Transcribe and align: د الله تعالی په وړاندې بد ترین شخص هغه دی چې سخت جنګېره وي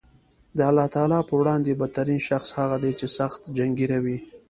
د 0.57 0.59
الله 0.69 0.87
تعالی 0.95 1.19
په 1.29 1.33
وړاندې 1.41 1.77
بد 1.79 1.91
ترین 1.97 2.19
شخص 2.29 2.49
هغه 2.59 2.77
دی 2.83 2.91
چې 2.99 3.07
سخت 3.17 3.41
جنګېره 3.57 3.97
وي 4.03 4.17